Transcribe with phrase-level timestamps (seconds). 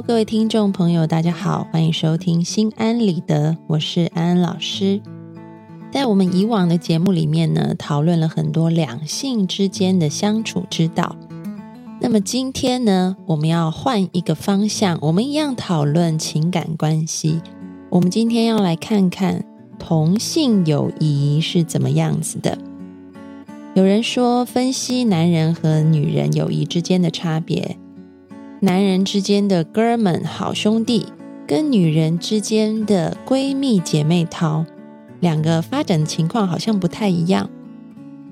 [0.00, 5.00] 各位听众朋友，大家好，欢迎收听心安理得，我是安安老师。
[5.92, 11.14] 在我们以往的节目里面呢，讨论了很多两性之间的相处之道。
[12.00, 17.42] 那么今天呢，我们要换一个方向，我们一样讨论情感关系。
[17.90, 19.44] 我们今天要来看看
[19.78, 22.56] 同性友谊是怎么样子的。
[23.74, 27.76] 有人说，分析男人和女人友谊之间的差别。
[28.64, 31.06] 男人之间的哥们、好兄弟，
[31.48, 34.64] 跟女人之间的闺蜜、姐妹淘，
[35.18, 37.50] 两个发展的情况好像不太一样。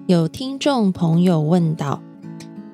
[0.06, 2.00] 有听众朋友问到：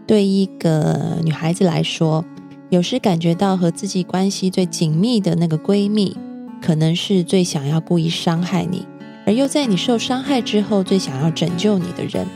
[0.06, 2.26] 对一个女孩子来说，
[2.68, 6.14] 有时感觉到和自己关系最紧密的那个闺蜜，
[6.60, 8.86] 可能是最想要故意伤害你，
[9.24, 12.26] 而又在你受伤害之后最想要拯救你的人。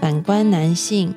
[0.00, 1.14] 反观男性。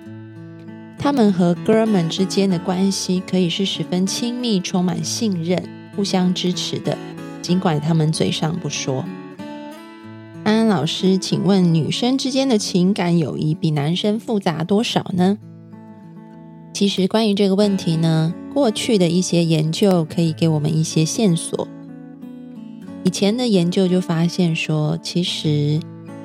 [1.01, 5.63] 他们和哥们之间的关系可以是十分亲密、充满信任、
[5.95, 6.97] 互相支持的，
[7.41, 9.05] 尽管他们嘴上不说。
[10.43, 15.37] 安安老师，请问女生之间的情感友谊比男生复杂多少呢？
[16.73, 21.67] 其实关于这个问题呢，过去的一些研究可以给我们一些线索。
[23.05, 25.79] 以前的研究就发现说，其实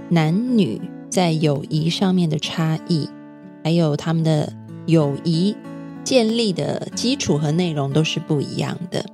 [0.09, 3.09] 男女在友谊上面的差异，
[3.62, 4.53] 还有他们的。
[4.86, 5.56] 友谊
[6.02, 9.04] 建立的基础和内容都是不一样的。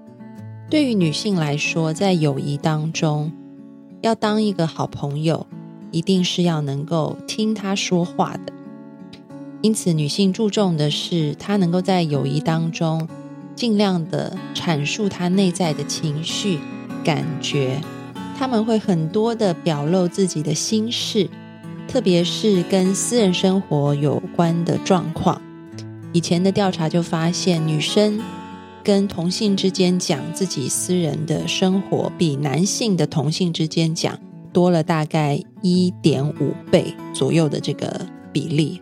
[0.69, 3.33] 对于女性来说，在友谊当中，
[4.00, 5.47] 要当一个好朋友，
[5.91, 8.53] 一定是要能够听她说话的。
[9.62, 13.09] 因此，女性注重的是她能够在友谊当中
[13.55, 16.59] 尽量的阐述她内在的情绪、
[17.05, 17.81] 感觉。
[18.39, 21.28] 他们会很多的表露自己的心事，
[21.87, 25.43] 特别是跟私人生活有关的状况。
[26.12, 28.21] 以前的调查就发现，女生
[28.82, 34.19] 跟同性之间讲自己私人的生活，比男性的同性之间讲
[34.53, 38.81] 多了大概一点五倍左右的这个比例。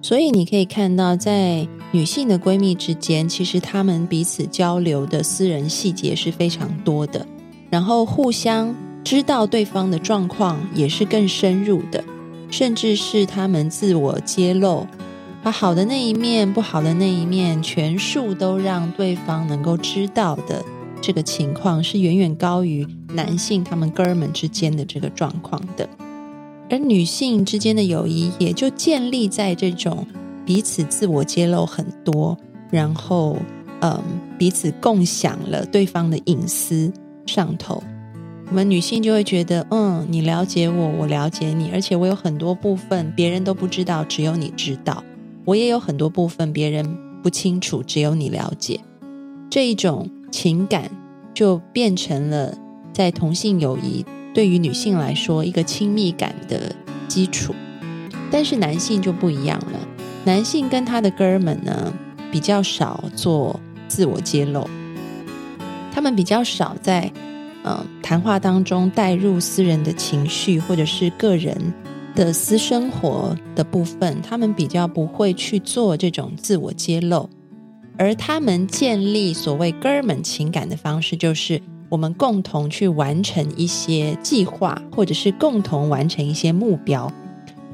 [0.00, 7.26] 所以你可以看到，在女性的闺蜜之间，其实她们彼此交流的私人细节是非常多的，
[7.70, 8.72] 然后互相
[9.02, 12.04] 知道对方的状况也是更深入的，
[12.50, 14.86] 甚至是她们自我揭露。
[15.44, 20.64] 把好的那一面、不好的那一面全数都让对方能够知道的
[21.02, 25.86] 这个情况，是远远高于男性他们哥们之间的这个状况的。
[26.70, 30.06] 而女性之间的友谊也就建立在这种
[30.46, 32.34] 彼此自我揭露很多，
[32.70, 33.36] 然后
[33.80, 34.02] 嗯
[34.38, 36.90] 彼此共享了对方的隐私
[37.26, 37.82] 上头。
[38.48, 45.04] 我们女性就会觉得，嗯，你了解我，我了解你，而且我有很多部分别人都不知道，只有你知道。
[45.44, 48.80] 我也有很多部分别人不清楚，只有你了解。
[49.50, 50.90] 这一种情感
[51.34, 52.56] 就变成了
[52.92, 56.74] 在同性友谊对于女性来说一个亲密感的
[57.08, 57.54] 基础。
[58.30, 59.78] 但是男性就不一样了，
[60.24, 61.92] 男性跟他的哥们呢
[62.32, 64.68] 比较少做自我揭露，
[65.92, 67.12] 他们比较少在
[67.64, 71.72] 嗯谈话当中带入私人的情绪或者是个人。
[72.14, 77.28] 的私生活的部分，他们比较不会去做这种自我揭露，
[77.98, 87.12] 而他们建立所谓哥们情感的方式，就是我们共同去完成一些计划，或者是共同完成一些目标，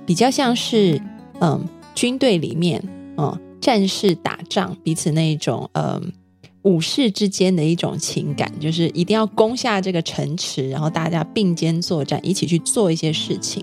[0.07, 1.01] 比较像是
[1.41, 1.63] 嗯
[1.95, 2.83] 军队里面
[3.19, 6.13] 嗯战士打仗彼此那一种嗯
[6.63, 13.63] 武士之间的一种情感，就是一定要攻下这个城池，然后大家并肩作战，一起去做一些事情。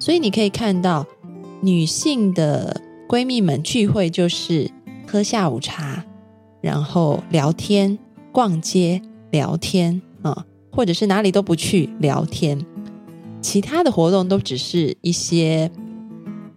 [0.00, 1.06] 所以你可以看到，
[1.60, 4.70] 女性的闺蜜们聚会就是
[5.06, 6.02] 喝下午茶，
[6.62, 7.98] 然后聊天、
[8.32, 12.64] 逛街、聊天啊，或者是哪里都不去聊天，
[13.42, 15.70] 其他的活动都只是一些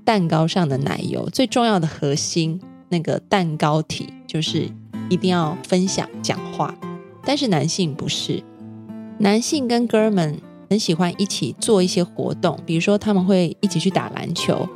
[0.05, 1.29] 蛋糕上的奶油。
[1.29, 4.69] 最重要的核心那个蛋糕体就是
[5.09, 6.73] 一定要分享、讲话。
[7.25, 8.41] 但是男性不是，
[9.17, 10.39] 男性跟哥们。
[10.73, 14.67] 很喜欢一起做一些活动，比如说他们会一起去打篮球，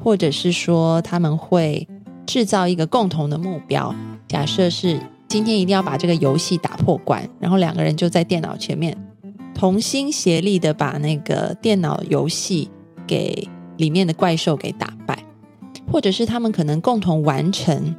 [0.00, 1.84] 或者是说他们会
[2.24, 3.92] 制造一个共同的目标。
[4.28, 8.96] 假设是今天一定要把这个游戏打破关，然后两个人就在电脑前面
[9.52, 12.70] 同心协力的把那个电脑游戏
[13.04, 13.48] 给
[13.78, 15.24] 里面的怪兽给打败，
[15.90, 17.96] 或者是他们可能共同完成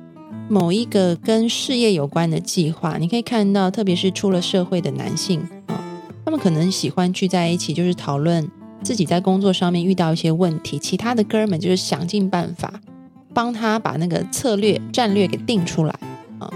[0.47, 2.97] 某一个跟事业有关的计划。
[2.97, 5.45] 你可以看到，特别是出了社会的男性，
[6.33, 8.49] 他们可能喜欢聚在一起，就是讨论
[8.81, 12.73] 自己在工作上面遇到一些问题，其他的哥们就是想尽办法。
[13.35, 15.93] 帮他把那个策略战略给定出来
[16.39, 16.49] 啊！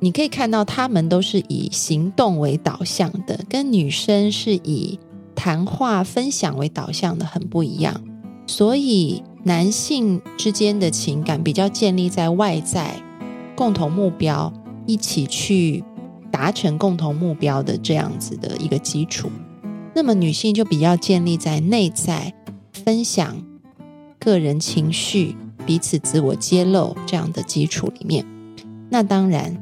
[0.00, 5.00] 你可以看到，他们都是以行动为导向的，跟女生是以
[5.34, 8.02] 谈话分享为导向的，很不一样。
[8.46, 13.02] 所以，男性之间的情感比较建立在外在
[13.54, 14.52] 共同目标，
[14.84, 15.82] 一起去
[16.30, 19.30] 达成共同目标的这样子的一个基础。
[19.94, 22.34] 那么，女性就比较建立在内在
[22.72, 23.42] 分享。
[24.18, 28.26] 个人情绪、彼此自我揭露这样的基础里面，
[28.90, 29.56] 那当然，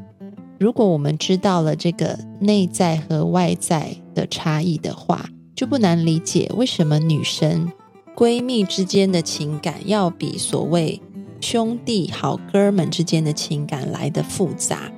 [0.58, 7.70] 如果我们知道了这个内在和外在的差异的话，就不难理解为什么女生
[8.16, 11.02] 闺蜜之间的情感要比所谓
[11.40, 14.90] 兄弟好哥们之间的情感来的复杂。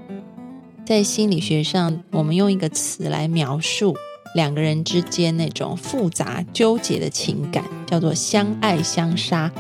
[0.86, 3.96] 在心理学上，我们用一个词来描述。
[4.36, 9.50] 两个人之间那种复杂纠结的情感，叫做相爱相杀。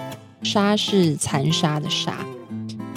[0.42, 2.24] 杀是残杀的杀，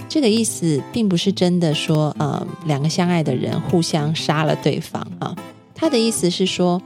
[0.08, 5.36] 这个意思并不是真的说，呃，两个相爱的人互相杀了对方啊。
[5.74, 6.80] 他的意思是说，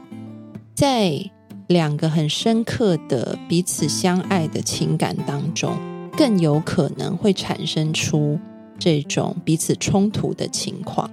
[0.74, 1.30] 在
[1.68, 5.75] 两个很深刻的彼此相爱的情感当中，
[6.16, 8.40] 更有可能会产生出
[8.80, 11.12] 这种彼此冲突的情况。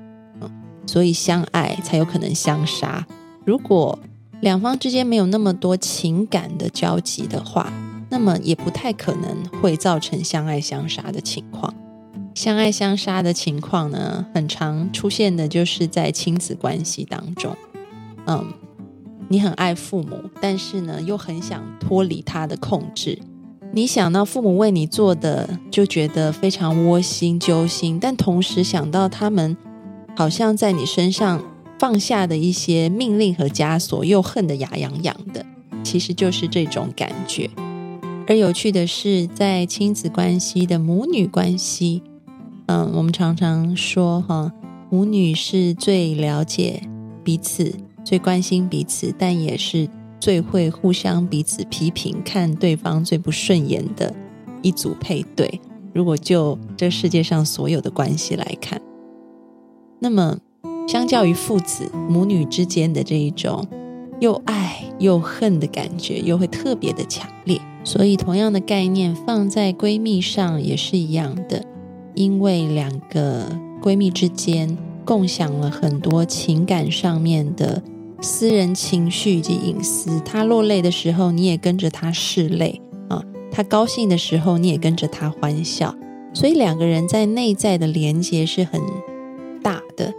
[0.91, 3.07] 所以相爱才有可能相杀。
[3.45, 3.97] 如果
[4.41, 7.73] 两方之间没有那么多情感的交集的话，
[8.09, 11.73] 那么也不太可能会造成相爱相杀的情况。
[12.35, 17.57] 相爱相杀的情况呢，很常出现的就是在亲子关系当中。
[18.27, 18.53] 嗯，
[19.29, 23.17] 你很爱父母，但是呢，又很想脱离他的控制。
[23.73, 29.57] 你想到父母为你做的，就觉得非常窝心揪心，但同时想到他们
[30.21, 31.43] 好像在你身上。
[31.79, 35.47] 放下的一些命令和枷锁，又恨得牙痒痒的，
[35.83, 37.49] 其实就是这种感觉。
[38.27, 42.03] 而有趣的是，在亲子关系的母女关系，
[42.67, 44.53] 嗯，我们常常说哈，
[44.91, 46.83] 母女是最了解
[47.25, 47.75] 彼此、
[48.05, 49.89] 最关心彼此，但也是
[50.21, 54.15] 最会互相彼此批评、看对方最不顺眼的
[54.61, 55.59] 一组配对。
[55.95, 58.79] 如果就这世界上所有的关系来看，
[60.01, 60.39] 那么。
[60.89, 63.65] 相较于父子母女之间的这一种
[64.19, 67.61] 又爱又恨的感觉，又会特别的强烈。
[67.85, 71.65] 所以，同样的概念放在闺蜜上也是一样的，
[72.15, 77.81] 因为两个闺蜜之间共享了很多情感上面的
[78.21, 80.21] 私人情绪以及隐私。
[80.25, 83.23] 她落泪的时候，你也跟着她拭泪啊；
[83.53, 85.95] 她高兴的时候，你也跟着她欢笑。
[86.35, 88.81] 所以，两个人在内在的连接是很
[89.63, 90.13] 大的。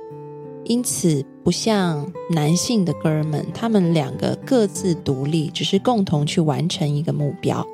[0.63, 7.65] 因此，不像男性的哥们，他们两个各自独立，只是共同去完成一个目标。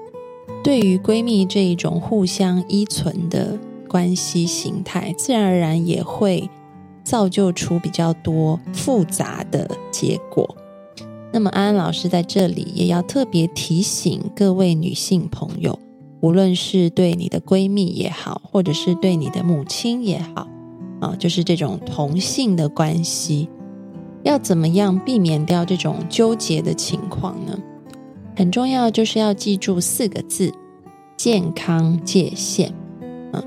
[0.63, 6.49] 对于闺蜜这一种互相依存的关系形态，自然而然也会
[7.03, 10.55] 造就出比较多复杂的结果。
[11.33, 15.77] 那么，安安老师在这里也要特别提醒各位女性朋友，
[16.21, 20.47] 无论是对你的闺蜜也好，或者是对你的母亲也好。
[20.99, 23.49] 啊，就是这种同性的关系，
[24.23, 27.57] 要怎么样避免掉这种纠结的情况呢？
[28.35, 30.53] 很重要，就是要记住四个字：
[31.15, 32.73] 健康界限。
[33.31, 33.43] 嗯，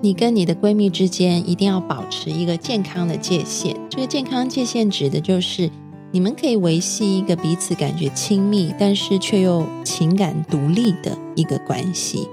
[0.00, 3.76] 你跟你的闺蜜之间一定要保持一个健康的界限。
[3.90, 5.70] 这个健康界限指的就是
[6.12, 12.28] 你们可以维系一个彼此感觉亲密，但是却又情感独立的一个关系。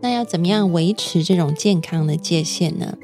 [0.00, 2.94] 那要怎么样维持这种健康的界限呢？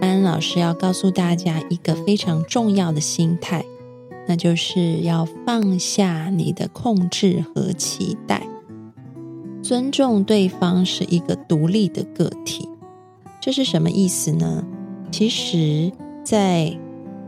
[0.00, 3.64] 安老师要告诉大家一个非常重要的心态，
[4.26, 8.46] 那就是要放下你的控制和期待，
[9.62, 12.68] 尊重对方是一个独立的个体。
[13.40, 14.64] 这是什么意思呢？
[15.10, 15.92] 其实，
[16.24, 16.76] 在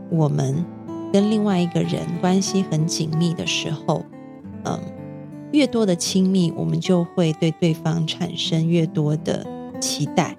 [0.09, 0.65] 我们
[1.11, 4.03] 跟另外一个人关系很紧密的时候，
[4.63, 4.79] 嗯，
[5.51, 9.45] 越多的亲密，我们就会对对方产生越多的
[9.79, 10.35] 期待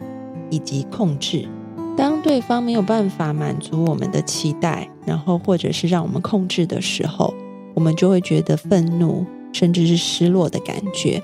[0.51, 1.49] 以及控制。
[1.97, 7.33] 当对方没有办法满足我们的期待，然后或者是让我们控制的时候，
[7.75, 11.23] 我们就会觉得愤怒，甚至是失落的感觉。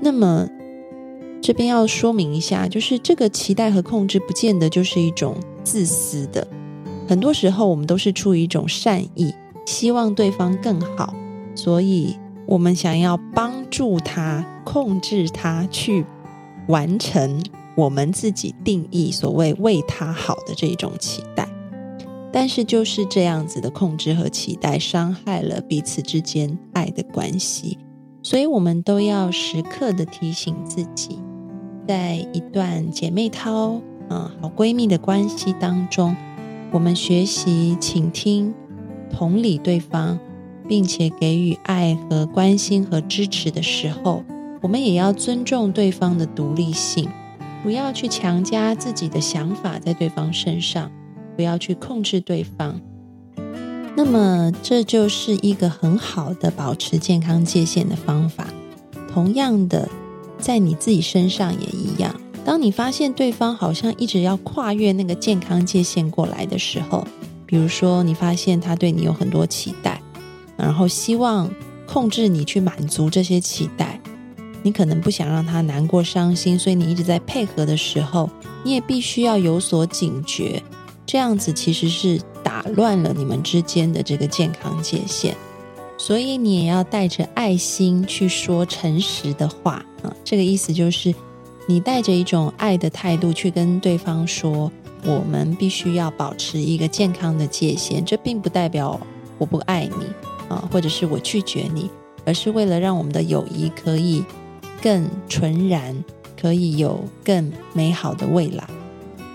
[0.00, 0.48] 那么，
[1.40, 6.46] 这边要说明一下，就是这个期待和控制，不见得就是一种自私的。
[7.06, 9.34] 很多时候，我们都是出于一种善意，
[9.66, 11.12] 希望对方更好，
[11.54, 16.04] 所以我们想要帮助他、控制他去
[16.68, 17.42] 完成
[17.76, 21.48] 我们自己定义所谓为他好的这种期待。
[22.32, 27.78] 但是，就是这样子的控制和期待，伤害了彼此之间爱的关系。
[28.22, 31.18] 所以，我们都要时刻的提醒自己。
[31.86, 36.16] 在一段姐妹淘啊好闺蜜的关系当中，
[36.70, 38.54] 我们学习倾听、
[39.10, 40.18] 同理对方，
[40.66, 44.24] 并且给予爱和关心和支持的时候，
[44.62, 47.10] 我们也要尊重对方的独立性，
[47.62, 50.90] 不要去强加自己的想法在对方身上，
[51.36, 52.80] 不要去控制对方。
[53.96, 58.46] 那么，这就是一个很好的保持健康界限的方法。
[59.12, 59.88] 同样的。
[60.38, 62.20] 在你自己身上也一样。
[62.44, 67.06] 当你发现对方好像一直要跨越那个健康界限过来的时候，
[67.46, 70.02] 比如说你发现他对你有很多期待，
[70.56, 71.48] 然后希望
[71.86, 74.00] 控制你去满足这些期待，
[74.62, 78.30] 你可能不想让他难过伤心，所以你一直在配合的时候，
[78.64, 80.62] 你也必须要有所警觉。
[81.04, 85.36] 这样子其实是打乱了你们之间的这个健康界限。
[85.98, 91.14] 所以你也要带着爱心去说诚实的话啊，这个意思就是，
[91.66, 94.72] 你带着一种爱的态度去跟对方说，
[95.04, 98.04] 我们必须要保持一个健康的界限。
[98.04, 98.98] 这并不代表
[99.38, 100.06] 我不爱你
[100.48, 101.88] 啊，或者是我拒绝你，
[102.24, 104.24] 而是为了让我们的友谊可以
[104.82, 106.04] 更纯然，
[106.38, 108.68] 可以有更美好的未来。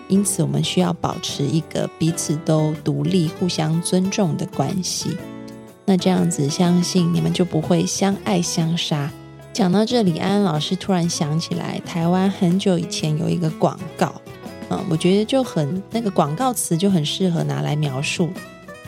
[0.10, 5.18] 因此，我们需要保持一个彼此都独立、互相尊重的关系。
[5.86, 9.12] 那这样子，相信你们就不会相爱相杀。
[9.54, 14.13] 讲到这里，安安老师突然想起来，台湾很久以前有一个广告，
[14.70, 18.30] 嗯，我觉得就很那个广告词就很适合拿来描述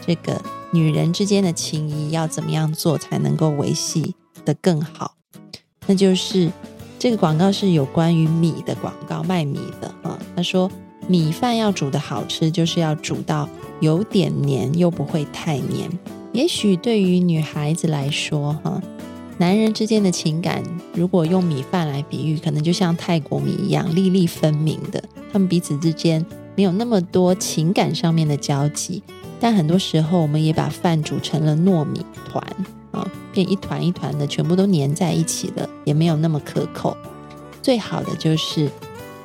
[0.05, 5.15] 这个女人之间的情谊要怎么样做才能够维系的更好。
[5.89, 6.47] 那就是
[6.99, 10.19] 这个广告是有关于米的广告，卖米的啊。
[10.35, 10.69] 他说，
[11.07, 15.89] 米饭要煮的好吃，就是要煮到有点黏又不会太黏。
[16.31, 18.79] 也许对于女孩子来说，哈，
[19.39, 20.61] 男人之间的情感，
[20.93, 25.03] 如果用米饭来比喻，可能就像泰国米一样粒粒分明的。
[25.33, 26.23] 他们彼此之间
[26.55, 29.01] 没有那么多情感上面的交集，
[29.39, 32.45] 但很多时候我们也把饭煮成了糯米团，
[33.31, 36.95] 变一团一团的，全部都粘在一起了，也没有那么可口。
[37.61, 38.69] 最好的就是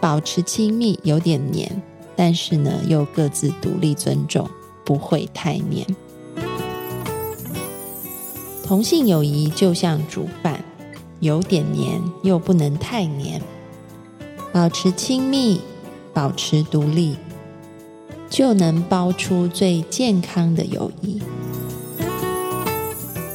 [0.00, 1.70] 保持亲密，有点黏，
[2.14, 4.49] 但是呢又各自独立尊重，
[4.84, 5.87] 不会太黏。
[8.66, 10.64] 同性友谊就像煮饭，
[11.20, 13.40] 有点黏又不能太黏，
[14.52, 15.61] 保持亲密，
[16.12, 17.16] 保持独立，
[18.30, 21.20] 就能包出最健康的友谊。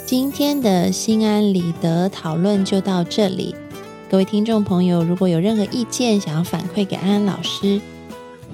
[0.10, 3.54] 今天的心安理得讨论就到这里，
[4.10, 7.80] 各位听众朋友，如果有任何意见想要反馈给安安老师，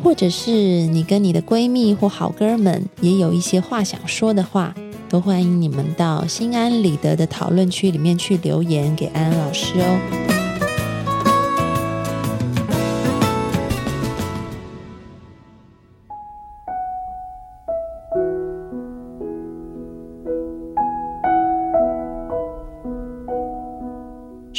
[0.03, 4.75] 或者是你跟你的闺蜜或好哥们也有一些话想说的话。
[5.07, 10.34] 都欢迎你们到心安理得的讨论区里面去留言给安安老师哦。